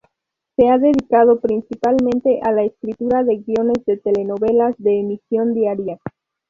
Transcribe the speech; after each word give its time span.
Se 0.55 0.67
ha 0.67 0.79
dedicado 0.79 1.39
principalmente 1.39 2.39
a 2.41 2.51
la 2.51 2.63
escritura 2.63 3.23
de 3.23 3.37
guiones 3.37 3.85
de 3.85 3.97
telenovelas 3.97 4.73
de 4.79 4.99
emisión 4.99 5.53
diaria. 5.53 5.99